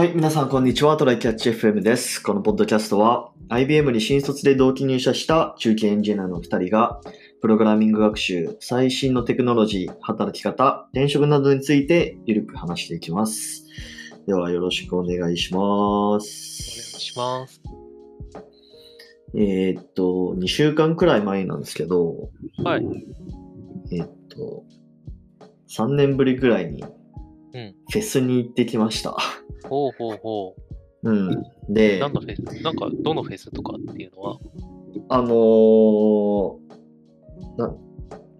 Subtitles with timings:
[0.00, 0.96] はい、皆さんこんにちは。
[0.96, 2.22] トライキャッチ FM です。
[2.22, 7.02] このポッドキャストは IBM に新卒で同期入社した中堅エンジニアの2人が
[7.42, 13.66] プログラミング学習、最新のテクノロジー、働き方、転職などについてゆるく話していきます。
[14.26, 16.98] ではよろしくお願いしまお願いす。
[16.98, 17.60] します。
[19.34, 22.30] えーっと、2週間くらい前なんですけど、
[22.64, 22.86] はい。
[23.92, 24.64] えーっと、
[25.68, 26.84] 3年ぶりくらいに
[27.52, 27.74] うん。
[27.90, 29.16] フェスに行ってきました。
[29.68, 30.56] ほうほうほ
[31.02, 31.30] うん。
[31.30, 31.44] う。
[31.68, 34.38] で、何のフェスなんか、どのフェスとかっていうのは？
[35.08, 36.58] あのー、
[37.56, 37.74] な、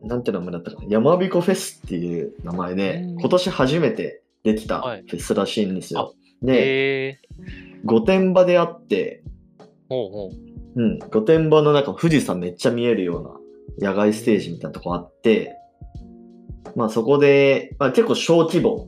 [0.02, 0.86] なんて名前だったかな？
[0.88, 6.14] 山彦フェスっていう名前でうん、今年初めてできたフはいェスらしいんですよ。
[6.42, 9.22] で、えー、御殿場であって、
[9.88, 10.30] ほうほう。
[10.76, 13.40] うん、御殿場の中富士山めっちゃ見えるよ
[13.80, 15.56] うな野外ステージみたいなとこあって、
[16.76, 18.86] まあそこで、まあ結構小規模。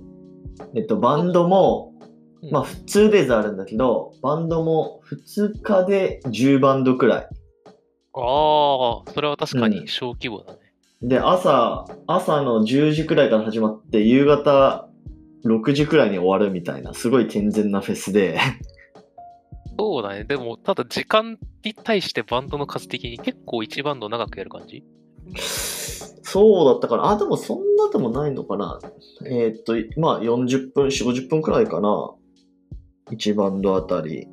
[0.74, 1.92] えっと、バンドも、
[2.42, 7.28] うんまあ普通デーズあるんだけど、バンドも2日で10バンドくらい。
[8.14, 10.58] ああ、それは確かうんに小規模だね。
[11.02, 14.88] で、朝、朝の10時くらいから始まって、夕方
[15.44, 18.38] 6時くらいに終わるみたいな、すごい健全なフェスで、
[19.78, 20.24] そうだね。
[20.24, 24.84] でも、ただ時間に対してバンドの数的に結構1バンド長くやる感じ？
[26.32, 27.10] そうだったかな。
[27.10, 28.80] あ、でもそんなでもないのかな。
[29.26, 32.10] えーっと、まあ40分、4、50分くらいかな。
[33.10, 34.28] 1バンドあたり。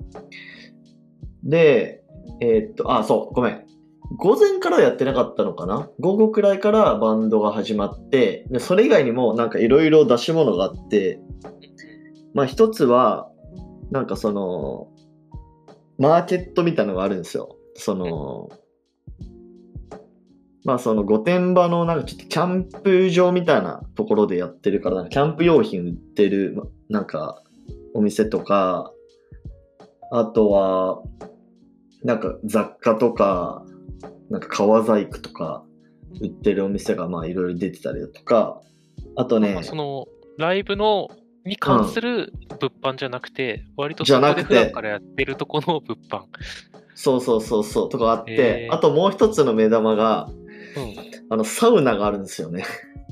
[1.44, 2.02] で、
[2.40, 3.66] えーっと、あ、そう、ごめん。
[4.16, 11.20] 午前からはやってなかったのかな午後くらいからバンドが始まって、でそれ以外にもなんかいろいろ出し物があって、
[12.34, 13.30] まあ一つは、
[13.92, 14.88] なんかその、
[15.98, 17.58] マーケットみたいなのがあるんですよ。
[17.76, 18.50] その、
[20.66, 27.44] まあその御殿場のなんかちょっとキャンプ場みたいなところでやってるから、キャンプ用品売ってる、まなんか
[27.94, 28.92] お店とか、
[30.12, 31.02] あとは、
[32.04, 33.64] なんか雑貨とか、
[34.30, 35.64] なんか革細工とか
[36.22, 38.62] 売ってるお店がまあいろいろ出てたりだとか、
[39.16, 40.08] あとねその、
[40.38, 41.10] ライブの、
[41.46, 46.24] に関する物販じゃなくて、割とじゃそこでなくて普段からやってるとこの物販。
[46.96, 50.39] そうそうそうそうとかあってあともう一つの目玉が、うん。
[51.30, 52.66] あの、サウナがあるんですよね。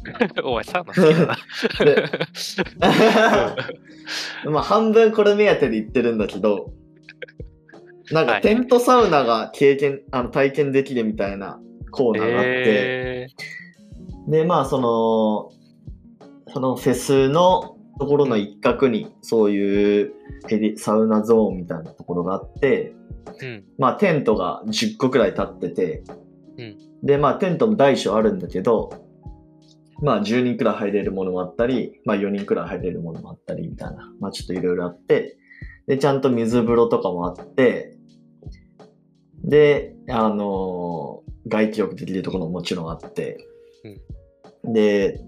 [0.43, 1.37] お前、サウナ好きだな。
[4.51, 6.71] まあ半分これ目当てで行ってるんだけど、
[8.11, 11.59] なんはいかテントサウナが経験、あの体験できるみたいな
[11.91, 13.27] コーナーがあって、え
[14.27, 15.51] で、まあその、
[16.53, 20.13] そのフェスのところの一角にそういう
[20.49, 23.63] エリサウナゾーンみたいなところがあって、ー、うん。
[23.77, 26.03] まあテントが10個くらい立ってて、
[26.57, 26.77] うん。
[27.03, 29.05] で、まあテントも大小あるんだけど、
[30.01, 35.37] まあ10人くらい入れるものもあったり、まあ4人くらい入れるものもあったりみたいな、まあちょっといろいろあって、
[35.87, 37.97] で、ちゃんと水風呂とかもあって、
[39.43, 43.37] で、あのー外気浴できるところももちろんあって、
[44.65, 45.21] で、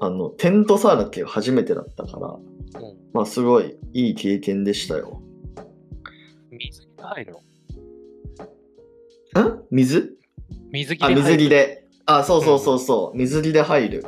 [0.00, 2.96] あの、テントサウナっていう初めてだったから、うん。
[3.12, 5.22] まあすごいいい経験でしたよ。
[6.50, 7.38] 水着が入るの？
[9.44, 9.64] ん？
[9.70, 9.98] 水？
[10.00, 10.23] あ、
[10.74, 11.86] 水着で入る水着で。
[12.06, 13.16] あ、そうそうそうそう。
[13.16, 14.04] 水着で入る。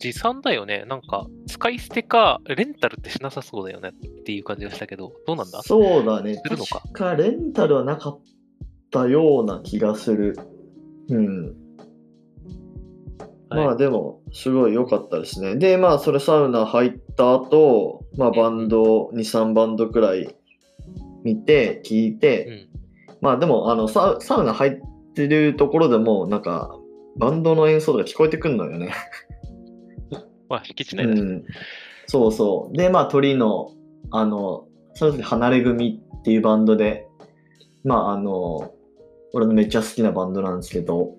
[0.00, 0.84] 持参だよね。
[0.88, 5.62] なんか、使い捨てか、レンタルってしなさそうだよねっていう感じがしたけど、どうなんだ？
[5.62, 6.34] そうだね。
[6.34, 6.80] するのか？
[6.80, 8.20] 確かレンタルはなかっ
[8.90, 10.36] たような気がする。
[11.08, 11.44] うん。
[13.50, 15.56] はいまあでも、すごい良かったですね。
[15.56, 20.36] で、まあそれサウナ入った後、まあバンド、2、3バンドくらい
[21.22, 22.68] 見て、聞いて、
[23.08, 23.18] うん。
[23.22, 24.80] まあでも、あのサウ、サウナ入っ
[25.18, 26.78] てるところでも、なんか、
[27.16, 28.92] バンドの演奏とか聞こえてくんのよね。
[30.48, 31.20] まあ、敷地う内だし。
[31.22, 31.44] ん、
[32.06, 32.76] そうそう。
[32.76, 33.72] で、まあ、鳥の、
[34.10, 37.06] あの、その時、離れ組っていうバンドで、
[37.84, 38.72] まあ、あの、
[39.34, 41.14] 俺のめっちゃ好きなバンドなんですけど、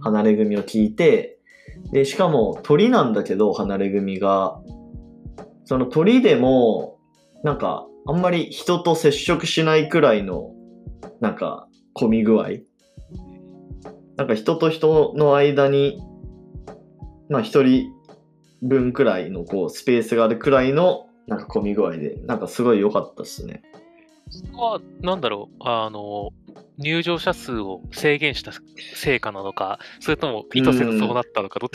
[0.00, 1.38] 離れ組を聞いて、
[1.92, 4.60] で、しかも鳥なんだけど、離れ組が、
[5.64, 6.98] その鳥でも、
[7.44, 10.52] なんか、あんまり人と接触しないくらいの、
[11.20, 12.48] なんか、混み具合。
[14.18, 16.02] なんか人と人の間に、
[17.30, 17.92] まあ一人
[18.60, 23.62] 分くらいのこうスペースがあるくらいのなんか混み具合で、なんかすごい良かったっすね。
[24.28, 26.30] それは、なんだろう、あの、
[26.78, 28.52] 入場者数を制限した
[28.94, 31.70] 成果なのか、それとも意図せずそうなったのか、どっ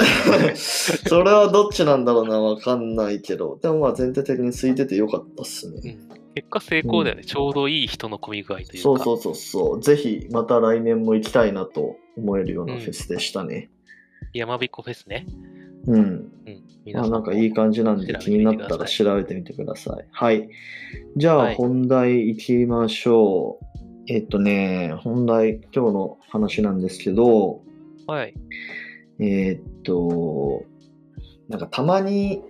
[0.53, 0.57] ち？
[1.07, 3.57] それはどっちなんだろうな、わかんないけど。
[3.61, 5.97] でもまあ全体的に空いてて良かったっすね。
[6.09, 7.23] うん結果成功だよね。
[7.23, 8.77] ちょうどいい人の混み具合というか。
[8.77, 9.81] そうそうそうそう。
[9.81, 13.69] ぜひまた来年も行きたいなと思えるようなフェスでしたね。
[14.33, 15.25] 山彦フェスね。
[15.87, 15.99] うん。
[16.01, 16.93] うん。
[16.93, 20.07] まあなんかいい感じなんで気になったら調べてみてください。
[20.11, 20.49] はい。
[21.15, 23.65] じゃあはい本題行きましょう。
[24.07, 27.61] えっとね、本題、今日の話なんですけど、
[28.05, 28.33] はい。
[29.19, 30.65] えーっと、
[31.47, 32.41] なんかたまに、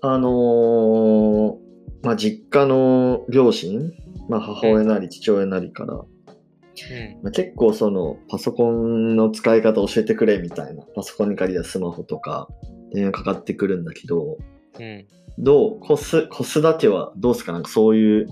[0.00, 1.56] あのー
[2.02, 3.92] まあ、実家の両親、
[4.28, 6.00] まあ、母親なり父親なりから、
[6.90, 7.22] うん。
[7.22, 12.48] まあ、結構そのパソコンの使い方教えてくれみたいな、パソコンに借りたスマホとか
[12.92, 14.38] 電話かかってくるんだけど、
[14.78, 15.06] うん。
[15.38, 17.52] どうコス、コスだけはどうすか？
[17.52, 18.26] なんかそういう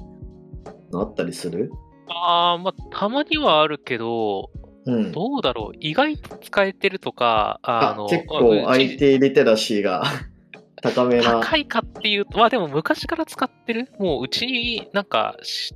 [0.90, 1.70] のあったりする？
[2.08, 4.50] ああ、まあ、たまにはあるけど、
[4.86, 5.12] うん。
[5.12, 5.76] どうだろう？
[5.80, 10.04] 意外と使えてるとか、あの、あ結構 IT リテラシーが
[10.82, 11.40] 高めな。
[11.40, 13.88] 高いかっていうと、まあでも昔から使ってる？
[13.98, 15.74] もううちになんかし、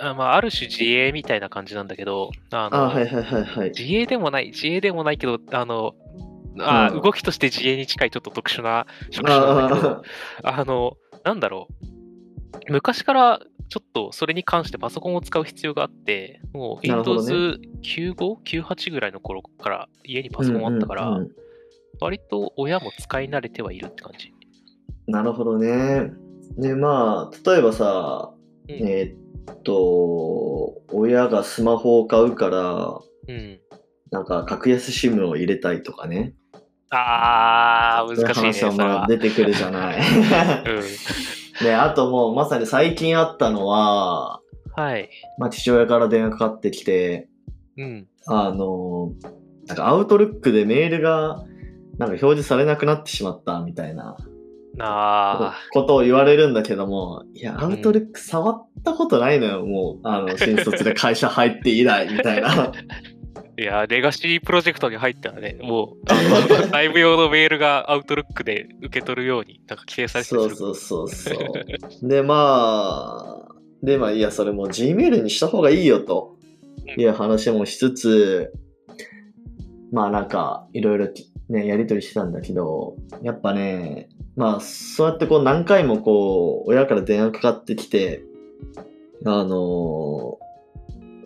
[0.00, 3.72] あまあ、ある種自営みたいな感じなんだけど、あの、あ、はいはいはいはい。
[3.76, 5.94] 自営でもない、自営でもないけど、あの、
[6.60, 9.88] あうん動きとして自営に近いちょっと特殊な職種なんだけど、
[10.44, 11.68] ああの、なんだろ
[12.68, 12.72] う。
[12.72, 21.30] 昔からちょっとそれに関してパソコンを使う必要があって、もうなるほど Windows 95、98ぐらいの頃から家にパソコンあったから、うんうんうん
[22.00, 24.32] 割と親も使い慣れてはいるって感じ。
[25.06, 26.10] なるほどね。
[26.58, 28.34] で、まあ、例えばさ、
[28.68, 29.23] うんえーっ
[29.64, 32.98] と、親がスマホを買うから、
[33.28, 33.60] うん。
[34.10, 36.34] なんか格安 SIM を入れたいとかね。
[36.90, 39.98] あー、難しいね、出てくるじゃない。
[40.66, 41.64] うん。
[41.64, 44.40] で、あともうまさに最近あったのは、
[44.76, 45.10] はい。
[45.38, 47.28] まあ父親から電話かかってきて、
[47.76, 48.06] うん。
[48.26, 49.12] あの、
[49.66, 51.44] なんかアウトルックでメールが
[51.98, 54.16] なんか表示されなくなってしまったみたいな
[54.78, 62.50] あことを言われるんだけども、いや、んアウトルック触ったことないのよ、もう、あの、新卒で会社入って以来、みたいな。
[62.50, 62.72] ー。
[63.56, 72.08] いや、レガシープロジェクトに入ったらね、もう、あの 内部用のメールがアウトルックで受け取るように、なんか規定されてるそうそうそう。
[72.08, 73.54] で、まあ、
[73.84, 76.36] で、まあ、いや、それもう Gmail にした方がいいよと
[76.96, 78.52] いう話もしつつ、
[79.92, 81.08] まあなんか、いろいろ
[81.54, 88.24] ね、やりとりしてたんだけど、やっぱね、まあ、そうやってこう何回もこう、親から電話かかってきて、
[89.26, 90.38] あの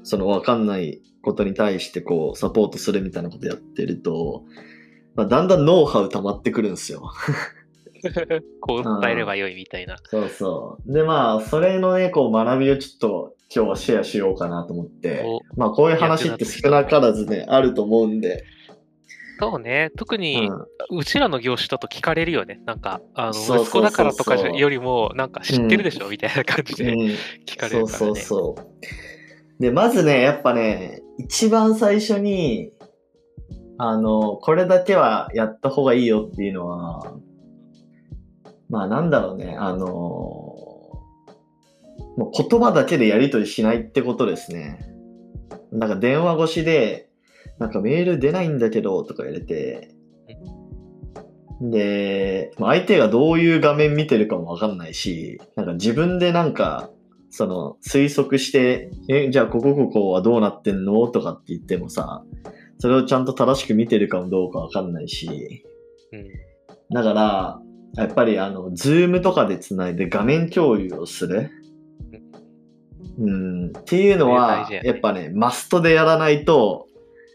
[0.04, 4.44] そのわかんないことに対してこう、サポートするみたいなことやってると、
[5.16, 7.10] まあ、だんだんノウハウ溜まってくるんですよ。
[8.60, 9.96] こう伝えればよいみたいな。
[10.04, 10.92] そうそう。
[10.92, 18.44] で、まあ、それのね、こう、学びをちょっと今日はシェアしようかなと思って、おまあ、こういう話って少なからずね、あると思うんで、
[19.40, 20.52] そうね、特うに、ん、
[20.90, 22.60] うちらの業種だと聞かれるよね。
[22.66, 26.98] なんか、あの、息子だからとかよりも、なんか知ってるでしょ、みたいな感じでうん
[27.46, 27.98] 聞かれるからね。
[27.98, 29.62] そうそうそう。
[29.62, 32.72] で、まずね、やっぱね、一番最初に、
[33.78, 37.14] あの、これだけはやった方がいいよっていうのは、
[38.68, 40.96] まあなんだろうね、あの、も
[42.18, 44.78] う言葉だけでやり取りしないってことですね。
[45.70, 47.07] なんか電話越しで、
[47.58, 49.94] なんかメール出ないんだけどとか言われて、
[51.60, 56.90] で、まあ相手がどういう画面見てるかもわかんないし、なんか自分でなんか、
[57.30, 61.08] その推測して、え、じゃあここここはどうなってんの？
[61.08, 62.24] とかって言ってもさ、
[62.78, 65.64] それをちゃんと正しく見てるかもどうかわかんないし、
[66.12, 66.26] うん。
[66.94, 67.60] だから、
[67.96, 71.50] やっぱりあの、ズームとかでつないで画面共有をする。
[73.18, 76.86] うん、っていうのはやっぱね、マストでやらないと、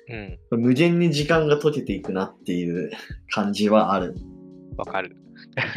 [0.09, 0.61] うん。
[0.61, 2.91] 無限に時間が解けていくなっていう
[3.31, 4.15] 感じはある。
[4.77, 5.15] わかる。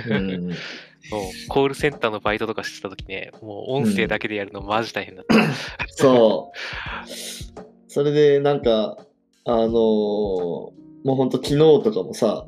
[0.09, 0.53] うん、 もう、
[1.49, 5.37] コールセンターのバイトとかしてた時ね、もう音声だけでやるのマジ大変だった。
[5.89, 7.61] そう。
[7.89, 8.97] それでなんか、
[9.45, 12.47] あのーもうほんと昨日とかもさ、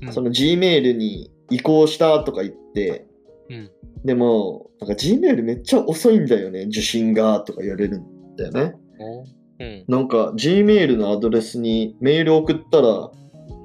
[0.00, 3.06] うんその Gmail に移行したとか言って、
[3.50, 3.70] うん。
[4.04, 8.74] でも、なんか Gmail めっちゃ遅いんだよね、受信がとか言われるんだよね。
[9.62, 9.84] おうん。
[9.88, 13.10] なんか Gmail のアドレスにメール送ったら、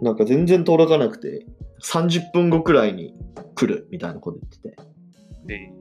[0.01, 1.45] なんか全然届かなくて、
[1.83, 3.13] 30分後くらいに
[3.55, 4.75] 来るみたいなこと言ってて、
[5.45, 5.71] で、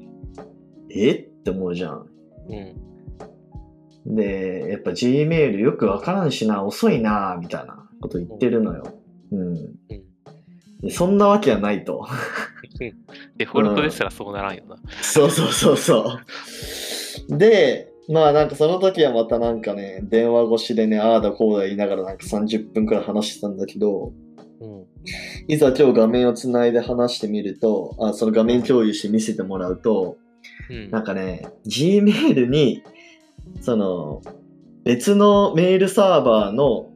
[0.91, 2.07] えって思うじゃん。
[2.49, 4.15] うん。
[4.15, 8.95] で、やっぱ Gmail よくわからんしな、遅いな、みたいなこと言ってるのよ。
[9.33, 9.41] うん。
[9.41, 9.77] うん。
[10.81, 12.07] でそんなわけはないと。
[13.37, 14.77] デフォルトですらそうならんよな。
[15.03, 16.19] そうそうそうそ
[17.31, 17.39] う。
[17.39, 24.13] で、まあなんかその時はまたなんかね、電話越しでね、ああだこうだ言いながらなんか30分くらい話してたんだけど、
[24.61, 24.87] うん。
[25.49, 30.19] いざ今日画面をつないで話してみると、あその画面共有して見せてもらうと、
[30.71, 30.91] うん。
[30.91, 32.83] なんかね、Gmail に、
[33.61, 34.23] その、
[34.85, 36.91] 別のメールサーバーの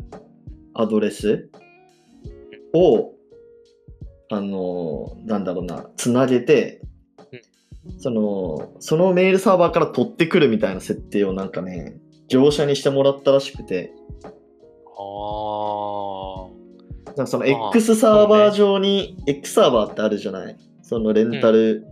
[0.75, 1.50] アドレス
[2.73, 3.14] を
[4.33, 6.81] あの、なんだろうな、つなげて、
[7.99, 11.97] その、そのメールサーバーから取ってくるみたいな設定をなんかね、
[12.28, 13.92] 業者にしてもらったらしくて、
[14.97, 16.47] あ
[17.06, 20.56] なんかそのああ X サーバー上に、X サーバーってあるじゃない？
[20.82, 21.85] そのレンタル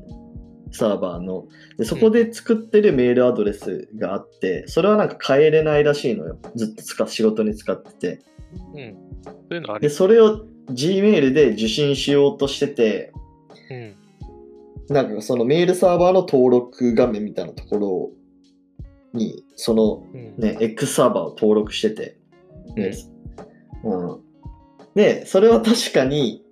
[0.70, 1.46] サーバーの。
[1.76, 6.38] でそこで作ってるメールアドレスがあって、それはなんか変えれないらしいのよ。
[6.54, 8.22] ずっと使仕事に使ってて。
[8.54, 8.96] あ、うん。
[9.24, 9.90] そういうのあで、る。
[9.94, 13.12] それを Gmail で受信しようとしてて、
[13.70, 13.94] うん。
[14.88, 17.78] なんかそのメールサーバーの登録画面みたいなとこ
[19.12, 20.34] ろに、そのうん。
[20.38, 22.18] ね、X サーバーを登録してて、
[22.76, 22.92] ね
[23.84, 24.20] うん。
[24.94, 26.42] で、それは確かに、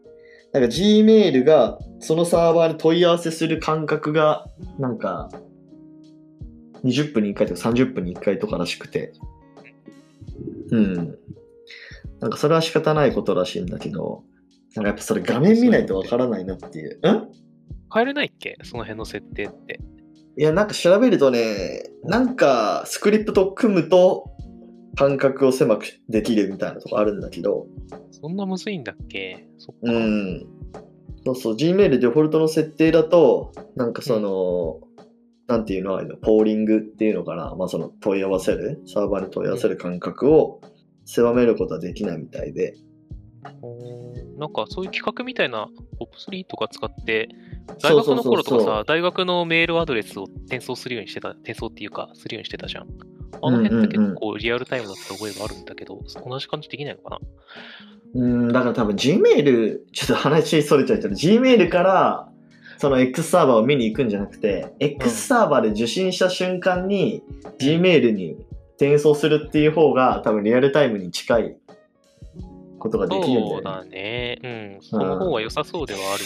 [0.52, 4.46] なんか Gmail がそのサーバーに問い合わせする間隔が、
[4.78, 5.30] なんか、
[6.84, 9.12] 20分に1回とか30分に1回とからしくて、
[10.70, 11.18] うん。
[12.20, 14.24] なんかそれは仕方ないことらしいんだけど、
[14.74, 16.96] なんかやっぱそれ画面見ないとわからないなっていう。
[16.96, 17.28] ん？
[17.96, 18.58] 変えれないっけ？
[18.62, 19.80] その辺の設定って。
[20.36, 24.30] いや、なんか調べるとね、なんかスクリプトを組むと
[24.96, 27.66] 間隔を狭くできるみたいなとこあるんだけど、
[28.10, 29.48] そんなむずいんだっけ？
[29.56, 29.80] そっか。
[29.90, 30.46] うん。
[31.24, 34.80] そうそう、Gmail デフォルトの設定だと、なんかその、
[35.48, 40.60] なんていうのあの、ポーリングっていうのかな、まあその問い合わせる、サーバーに問い合わせる間隔を
[41.06, 42.74] 狭めることはできないみたいで、
[43.62, 45.68] おーなんかそういう企画みたいな
[46.00, 47.28] POP3 とか使って、
[47.82, 52.86] 大学の頃とかさ、大学のメールアドレスを転送するようにしてた、転送っていうか、するようにしてたじゃん。
[53.42, 57.18] あの辺ってうんうんうん結構リアルタイムだった覚えがあるんだけど、同じ感じできないのかな？
[58.14, 62.28] うん、だから多分 Gmail、ちょっと話それちゃうけど、Gmail から
[62.78, 67.22] その X サーバーを見に行くんじゃなくて、X サーバーで受信した瞬間に
[67.58, 68.36] Gmail に
[68.76, 71.56] 転送するっていう方が多分リアルタイムに近い
[72.86, 73.52] ことができるんだよね。
[73.54, 74.38] そうだね。
[74.42, 74.78] うん。
[74.82, 76.24] その方が良さそうではある。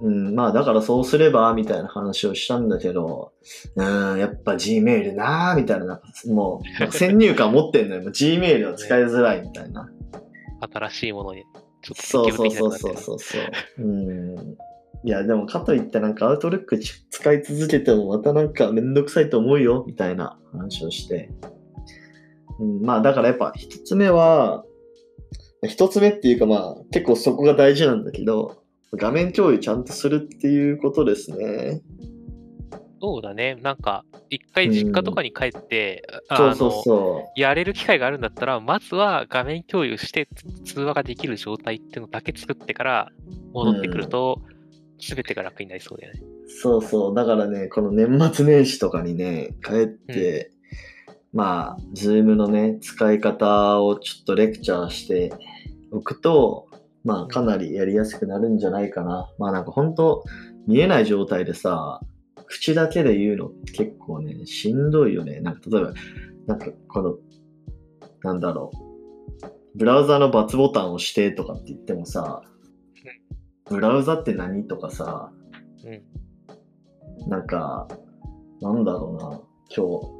[0.00, 3.32] うん、まあだからそうすれば、みたいな話をしたんだけど、
[3.74, 8.02] うん、やっぱ Gmail なーみたいな、もう、先入観持ってんのよ。
[8.10, 9.88] Gmail は使いづらいみたいな。
[10.60, 11.42] 新しいものに、
[11.82, 13.82] ちょっとそうそうそうそうそうそう。
[13.82, 14.56] うん。
[15.04, 21.30] いや、でもかといってなんかアウトルックち使い続けてもまたなんかめんどくさいと思うよ、みたいな話をして。
[22.60, 24.64] うん、まあだからやっぱ一つ目は、
[25.66, 28.62] 一つ目っていうかまあ結構そこが大事なんだけど、
[28.92, 31.82] 画面共有ちゃんとするっていうことですね。
[33.00, 33.56] そうだね。
[33.62, 40.28] なんか、一回実家とかに帰って、あそうそうのそやれる機会があるんだったら、まずは画面共有して
[40.64, 43.12] つ通話ができる状態っていうのだけ作ってから
[43.52, 44.40] 戻ってくると、
[45.00, 46.20] すべてが楽になりそうだよね。
[46.46, 46.50] う。
[46.50, 47.14] そうそう。
[47.14, 50.50] だからね、この年末年始とかにね、帰って、
[51.32, 55.32] まあ、ズームのね、使い方をちょっとレクチャーして
[55.90, 56.68] おくと、
[57.04, 59.30] まあ、かなりやりやすくなるんじゃないかな。
[59.38, 60.24] まあ、なんか本当
[60.66, 62.00] 見えない状態でさ、
[62.46, 65.40] 口だけで言うのって結構ね、しんどいよね。
[65.40, 65.92] なんか例えば、
[66.46, 67.16] なんかこの、
[68.22, 68.88] なんだろう。
[69.76, 72.42] ブラウザの×ボタンを押してとかって言ってもさ、
[73.68, 75.30] ブラウザって何とかさ、
[75.84, 75.90] う
[77.26, 77.28] ん。
[77.28, 77.86] なんか、
[78.60, 79.40] なんだろうな、
[79.74, 80.17] 今日、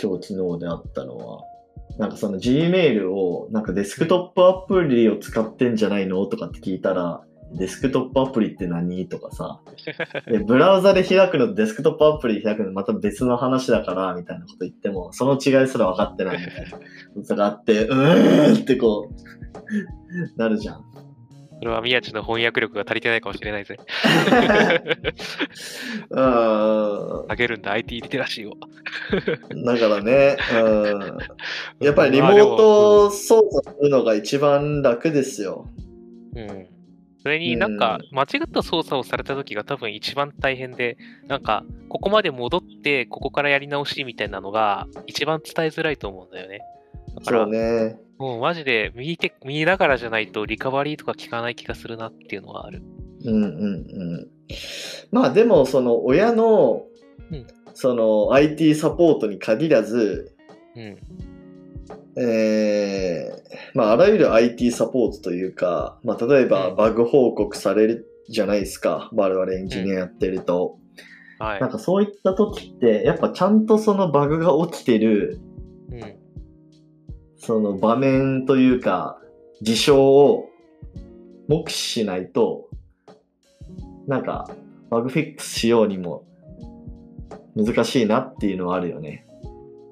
[0.00, 1.42] 今日昨日であったのは、
[1.98, 7.22] なんかその Gmail を、なんかデスクトップアプリを使ってんじゃないのとかって聞いたら、
[7.56, 9.60] デスクトップアプリって何とかさ、
[10.26, 16.78] でブラウザで開くのとデスクトップアプリ開くのまた別の話だから、みたいなこと言っても、その違いすら分かってないみたいなこ
[17.26, 19.14] とがあって、うーんってこう、
[20.36, 20.84] なるじゃん。
[21.58, 23.76] それは宮地の翻訳力が足りてないかもしれないぜ。
[26.10, 28.54] うん上げるんだ、IT リテラシーを。
[29.64, 35.68] だからね、うん、やっぱりリモート操作するのが一番楽ですよ。
[36.34, 36.66] うん。
[37.24, 46.60] それになんか、間違った操作をされた時が多分一番大変で、なんか、ここまで戻って、ここからやり直しみたいなのが、一番伝えづらいと思うんだよね。
[47.14, 47.96] だかそら、うね。
[48.18, 52.82] もうマジで右手、右だからじゃないとリカバリーとか効かない気がするなっていうのはある。
[53.24, 53.46] うんうんう
[54.22, 54.30] ん。
[55.10, 56.84] まあでも、その親の、
[57.30, 60.36] うんその IT サポートに限らず、
[60.76, 60.96] うん。
[62.16, 69.10] えーまああらゆる IT サポートというか、まあ例えばうんバグ報告されるじゃないですか。
[69.12, 70.78] 我々エンジニアやってると。
[71.40, 71.70] はいなん。
[71.70, 75.40] かそういった時って、やっぱちゃんとそのバグが起きてる
[75.90, 76.23] うん。
[77.44, 79.20] その場面というか、
[79.60, 80.48] 事象を
[81.46, 82.68] 目視しないと、
[84.06, 84.50] なんか、
[84.88, 86.24] バグフィックスしようにも
[87.54, 89.26] 難しいなっていうのはあるよね。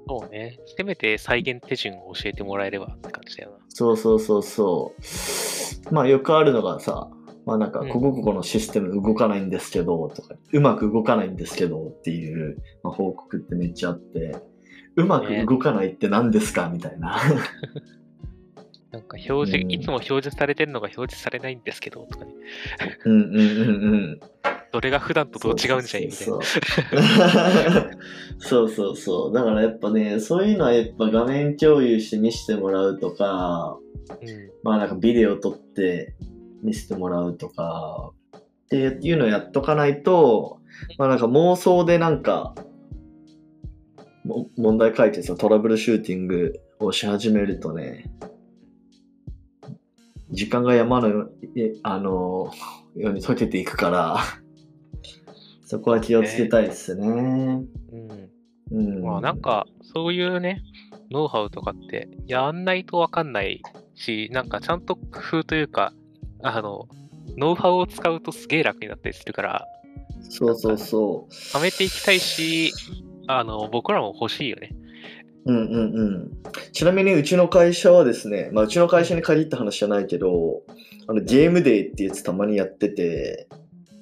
[0.09, 0.59] そうね。
[0.77, 3.57] せめて再現手順を教えてもらえればって感じだよな。
[3.69, 4.95] そうそうそうそ
[5.91, 5.95] う。
[5.95, 7.11] まあよくあるのがさ、
[7.45, 14.37] まあなんか、うんここここのシステム動かないんですけど、とか、うまく動かないんですけどっていう、まあ、報告ってめっちゃあって、
[14.97, 16.69] うまく動かないって何ですか？
[16.73, 17.19] みたいな。
[18.93, 22.33] なんか表示、うんいつも表示されてるのが表示されないんですけど、とかね。
[23.07, 24.21] うんうんうんうん。
[24.71, 26.07] それが普段とどう違うんじゃい？
[26.07, 26.39] みたいな。
[28.39, 29.33] そうそうそう。
[29.33, 33.79] だからやっぱね、そういうのはやっぱ画面共有して見せてもらうとか、
[34.21, 34.51] うん。
[34.63, 36.15] まあなんかビデオ撮って
[36.63, 40.61] 見せてもらうとか、っていうのをやっとかないと、
[40.99, 42.72] まあなんか妄想でなんか、も
[44.25, 48.11] 問題解決のトラブルシューティングをし始めるとね、
[50.31, 51.29] 時間が山の
[51.83, 52.53] あの
[52.97, 54.19] ように溶けていくから、
[55.67, 57.07] そこは気をつけたいですね。
[57.07, 58.31] うん。
[58.71, 59.03] うん。
[59.03, 60.63] まあなんか、そういうね、
[61.11, 63.63] ノウハウとかってやんないとわかんない
[63.95, 65.03] し、なんかちゃんと工
[65.41, 65.93] 夫というか、
[66.43, 66.89] あの、
[67.37, 69.67] ノウハウを使うとすげえ楽になったりするから、
[70.29, 71.33] そうそうそう。
[71.33, 72.73] 貯めていきたいし、
[73.27, 74.75] あの、僕らも欲しいよね。
[75.45, 76.31] うんうんうん。
[76.73, 80.63] ちなみにうちの会社はですね、まあうちの会社に限った話じゃないけど、
[81.09, 83.49] あのゲームデーってやつたまにやってて、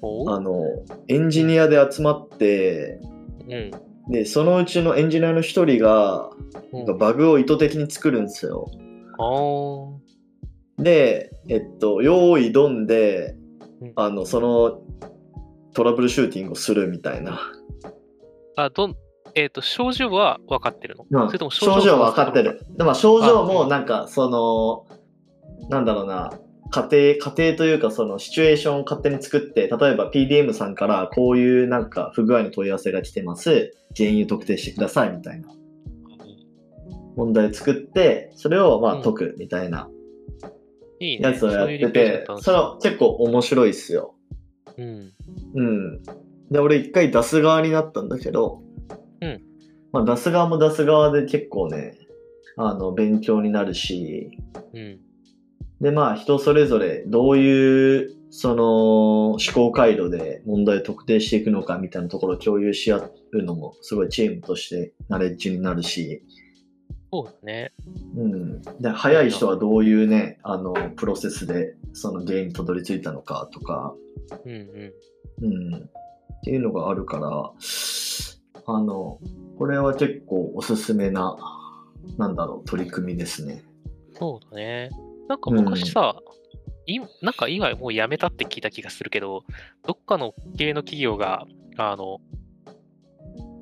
[0.03, 0.31] お？
[0.33, 0.65] あの、
[1.09, 3.01] エンジニアで集まって、
[3.49, 3.71] うん。
[4.13, 6.31] で、そのうちのエンジニアの一人が、
[6.73, 8.71] うんバグを意図的に作るんですよ。
[10.79, 13.37] で、えっと、用意ドンで
[13.81, 14.83] うん、あの、その
[15.73, 17.41] トラブルシューティングをするみたいな。
[18.57, 18.97] あ、どん、
[19.35, 21.29] えっ、と、症状は分かってるの、うん。
[21.29, 22.65] それとも症状は分かってる。
[22.77, 24.87] でも症状もあなんかその
[25.69, 26.33] なんだろうな
[26.71, 33.73] 家庭家庭というかそのシチュエーションを勝手に作って例えば PDM さんからこういうなんか不具合の問い合わせが来てます。
[33.97, 35.49] 原因を特定してくださいみたいな。
[37.17, 39.01] 問題作ってそれをまうん。
[39.01, 39.89] あ解くみたいな。
[41.01, 44.15] やつをやっててそれは結構面白いっすよ。
[44.77, 45.13] うん。
[45.55, 46.03] うん。
[46.51, 48.70] で俺一回出す側になったんだけどうん
[49.93, 51.99] まあ出す側も出す側で結構ね
[52.57, 54.39] あの勉強になるし
[54.73, 55.01] うん。
[55.81, 62.99] で、まあ、人それぞれどういう、その、思考回路で問題を特定していくのかみたいなところを共有し合
[63.33, 66.23] うのも、すごいチームとしてナレッジになるし、
[67.13, 67.73] そうだね。
[68.17, 68.63] うん。
[68.81, 73.95] で、早い人はどういうね、あの、プロセスで、その原因にたどり着いたのかとか、
[74.45, 75.73] うんうん。
[75.73, 75.77] うん。
[75.77, 75.91] っ
[76.45, 77.53] ていうのがあるから、
[78.77, 79.19] あの、
[79.59, 81.37] これは結構おすすめな、
[82.19, 83.65] なんだろう、取り組みですね。
[84.15, 84.91] そうだね。
[85.29, 86.17] なんか昔さ、
[86.87, 89.45] いなんか今もうやめたって聞いた気がするけど、
[89.87, 92.19] どっかの系の企業が、あの、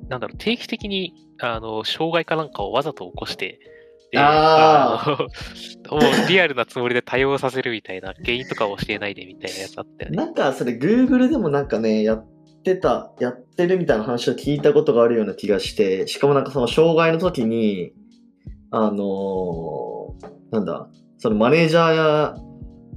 [0.09, 3.59] なんだろう、定期的に、あの、障害かなんかをわざと起こして、
[4.11, 5.17] でああの
[6.01, 10.17] もうリアルなつもりで対応させるみたいな、原因とかを教えないでみたいなやつあったよね。
[10.17, 12.27] なんかそれ Google でもなんかね、やっ
[12.63, 17.93] てた、やってるみたいな話を聞いたことがあるような気がして、しかもなんかその障害の時に、
[18.71, 22.35] あのーなんだ、そのマネージャーや、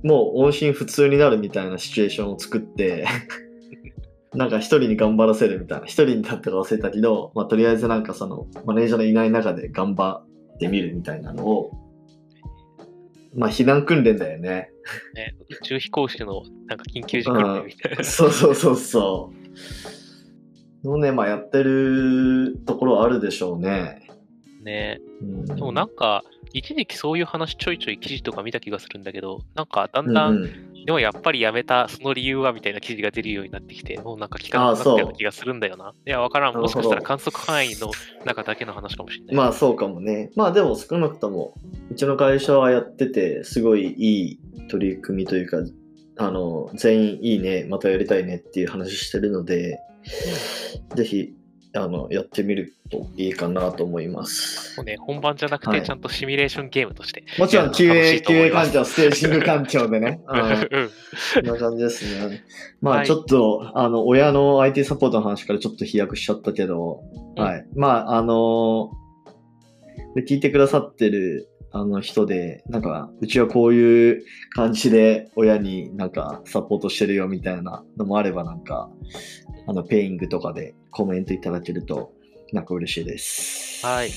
[0.02, 3.06] もう音信不通になるみたいなシチュエーションを作って、
[4.34, 10.22] なんか一人に頑張らせるみたいな、一人にだったか忘れたけど、まあとりあえずなんかそのマネージャーのいない中で頑張
[10.54, 11.70] ってみるみたいなのを、
[13.34, 14.70] まあ避難訓練だよね。
[15.14, 18.04] ね宇宙飛行士のなんか緊急時訓練みたいな。
[18.04, 19.41] そうそうそうそう。
[20.84, 24.08] のね、まあやってるところあるでしょうね。
[24.62, 35.94] ねうん、でもなんか、一時期そういう話ちょいちょい記事とか見た気がするんだけど、なんかだんうんだん、うんでもやっぱりやめたその理由はみたいな記事が出るようになってきて、もうなんか聞かなくなったような気がするんだよな。
[36.06, 36.56] いや、わからん。
[36.56, 37.90] もしかしたら観測範囲の
[38.24, 39.36] 中だけの話かもしれない。
[39.36, 40.30] まあそうかもね。
[40.34, 41.54] まあでも少なくとも、
[41.90, 45.58] うちの会社はやってて、すごいいい取り組みというか、
[46.26, 49.80] あの、全員いいね、またやりたいねっていう話してるので、
[50.94, 51.34] ぜひ、
[51.74, 54.76] あの、やってみるといいかなと思います。
[54.76, 57.24] もうね、本番じゃなくはいて、ちゃんとシミュレーションゲームとして。
[57.38, 60.20] もちろん QA、QA 環境、ステージング環境でね。
[60.28, 62.44] うんな感じですね。
[62.82, 67.02] まはいあちょっと、あの、親の IT サポートの話からちょっと飛躍しちゃったけど、
[67.36, 67.66] うんはい。
[67.74, 68.90] まああの
[70.14, 78.90] で聞いてくださってるあの人で、なんか、うちはこういう感じで親になんかサポートしてるよみたいなのもあればなんか、
[79.66, 82.12] あの、ペイングとかでコメントいただけると、
[82.52, 83.86] なんか嬉しいです。
[83.86, 84.10] はい。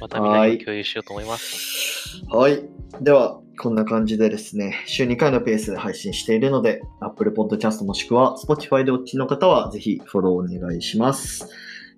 [0.00, 2.22] またみんな共有しようと思います。
[2.28, 2.62] はい。
[3.00, 11.48] では、こんな感じでですね、週2回のペースで配信しているので、Apple Podcast もしくは Spotify でお聞きの方は、ぜひフォローお願いします。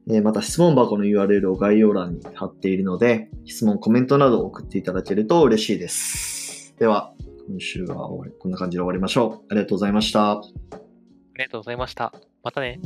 [0.08, 6.74] えまた、質問箱の URL を概要欄に貼っているので、質問、コメントなどを送っていただけると嬉しいです。
[6.78, 7.12] では、
[7.48, 9.46] 今週は終わりこんな感じで終わりましょう。
[9.50, 10.32] ありがとうございました。
[10.32, 10.40] あ
[11.36, 12.12] りがとうございました。
[12.42, 12.80] またね。